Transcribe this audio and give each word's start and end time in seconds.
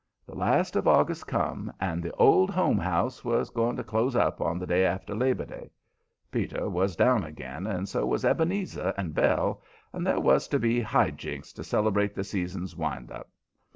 The 0.25 0.33
last 0.33 0.75
of 0.75 0.87
August 0.87 1.27
come 1.27 1.71
and 1.79 2.01
the 2.01 2.09
"Old 2.13 2.49
Home 2.49 2.79
House" 2.79 3.23
was 3.23 3.51
going 3.51 3.75
to 3.75 3.83
close 3.83 4.15
up 4.15 4.41
on 4.41 4.57
the 4.57 4.65
day 4.65 4.83
after 4.83 5.13
Labor 5.13 5.45
Day. 5.45 5.69
Peter 6.31 6.67
was 6.67 6.95
down 6.95 7.23
again, 7.23 7.67
and 7.67 7.87
so 7.87 8.07
was 8.07 8.25
Ebenezer 8.25 8.95
and 8.97 9.13
Belle, 9.13 9.61
and 9.93 10.07
there 10.07 10.19
was 10.19 10.47
to 10.47 10.57
be 10.57 10.81
high 10.81 11.11
jinks 11.11 11.53
to 11.53 11.63
celebrate 11.63 12.15
the 12.15 12.23
season's 12.23 12.75
wind 12.75 13.11
up. 13.11 13.29